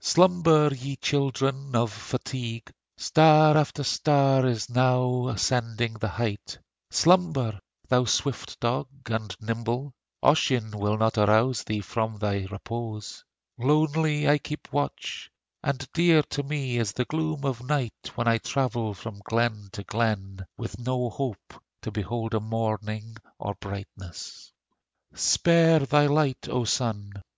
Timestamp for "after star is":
3.54-4.70